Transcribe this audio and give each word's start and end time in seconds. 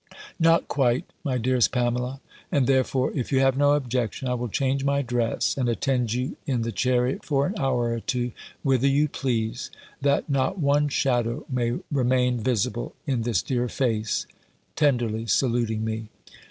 "Not 0.39 0.67
quite, 0.67 1.05
my 1.23 1.37
dearest 1.37 1.71
Pamela; 1.71 2.21
and 2.51 2.65
therefore, 2.65 3.11
if 3.13 3.31
you 3.31 3.39
have 3.41 3.55
no 3.55 3.73
objection, 3.73 4.27
I 4.27 4.33
will 4.33 4.47
change 4.47 4.83
my 4.83 5.03
dress, 5.03 5.55
and 5.55 5.69
attend 5.69 6.11
you 6.15 6.37
in 6.47 6.63
the 6.63 6.71
chariot 6.71 7.23
for 7.23 7.45
an 7.45 7.53
hour 7.59 7.91
or 7.91 7.99
two, 7.99 8.31
whither 8.63 8.87
you 8.87 9.07
please, 9.07 9.69
that 10.01 10.27
not 10.27 10.57
one 10.57 10.89
shadow 10.89 11.45
may 11.47 11.77
remain 11.91 12.39
visible 12.39 12.95
in 13.05 13.21
this 13.21 13.43
dear 13.43 13.69
face;" 13.69 14.25
tenderly 14.75 15.27
saluting 15.27 15.85
me. 15.85 16.09